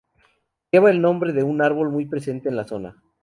Lleva 0.71 0.89
el 0.89 0.99
nombre 0.99 1.31
de 1.31 1.43
un 1.43 1.61
árbol 1.61 1.91
muy 1.91 2.07
presente 2.07 2.49
en 2.49 2.55
la 2.55 2.65
zona. 2.65 3.03